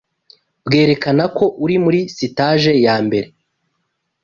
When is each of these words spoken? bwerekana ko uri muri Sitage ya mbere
bwerekana 0.65 1.23
ko 1.37 1.45
uri 1.63 1.75
muri 1.83 1.99
Sitage 2.15 2.73
ya 2.85 2.95
mbere 3.05 3.27